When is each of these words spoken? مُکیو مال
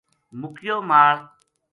مُکیو 0.39 0.77
مال 0.89 1.17